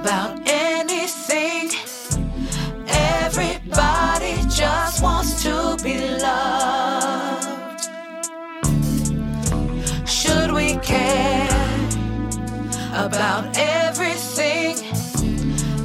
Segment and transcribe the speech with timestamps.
[0.00, 1.68] about anything.
[2.88, 7.82] Everybody just wants to be loved.
[10.08, 11.48] Should we care
[12.94, 14.76] about everything?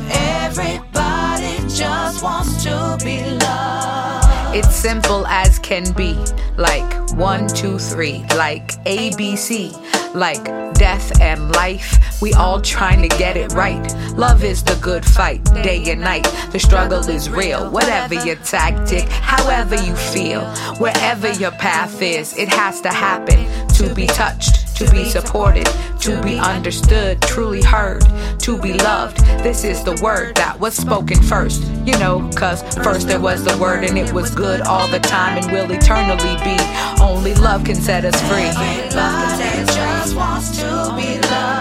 [0.09, 4.55] Everybody just wants to be loved.
[4.55, 6.17] It's simple as can be.
[6.55, 8.23] Like one, two, three.
[8.37, 10.04] Like ABC.
[10.15, 12.21] Like death and life.
[12.21, 13.85] We all trying to get it right.
[14.15, 16.23] Love is the good fight, day and night.
[16.51, 17.69] The struggle is real.
[17.69, 20.45] Whatever your tactic, however you feel,
[20.77, 25.67] wherever your path is, it has to happen to be touched, to be supported,
[25.99, 28.03] to be understood, truly heard,
[28.39, 29.17] to be loved.
[29.43, 33.57] This is the word that was spoken first, you know, cause first there was the
[33.57, 36.57] word and it was good all the time and will eternally be.
[37.01, 38.43] Only love can set us free.
[38.43, 41.54] Everybody just wants to be loved.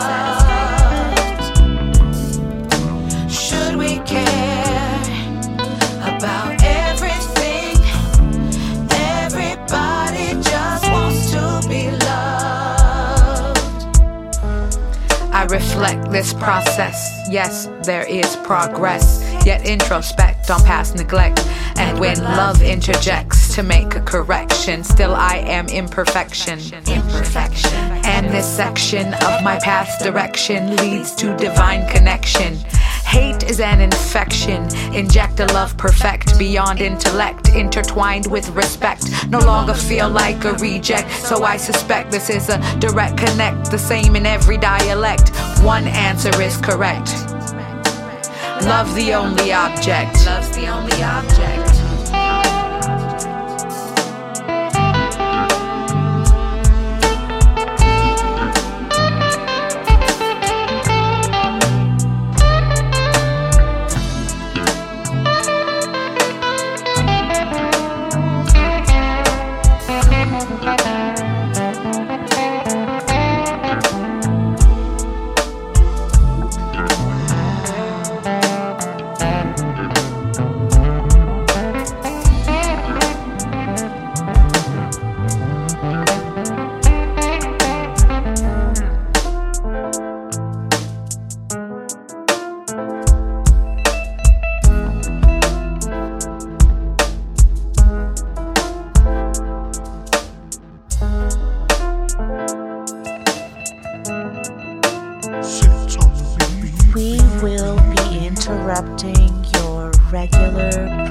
[15.55, 17.29] Reflect this process.
[17.31, 21.47] Yes, there is progress, yet introspect on past neglect.
[21.77, 26.59] And when love interjects to make a correction, still I am imperfection.
[26.89, 27.71] Imperfection.
[28.05, 32.59] And this section of my path's direction leads to divine connection.
[33.15, 34.65] Hate is an infection.
[34.93, 39.05] Inject a love perfect beyond intellect, intertwined with respect.
[39.31, 43.79] No longer feel like a reject, so I suspect this is a direct connect, the
[43.79, 45.29] same in every dialect.
[45.63, 47.13] One answer is correct.
[48.67, 50.27] Love the only object.
[50.27, 51.74] Love's the only object.
[108.75, 111.04] interrupting your regular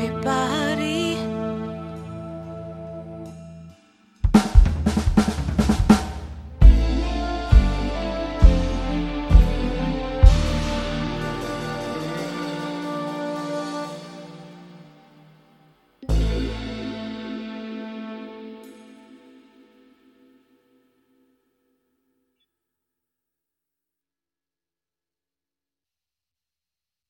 [0.00, 0.59] 对吧？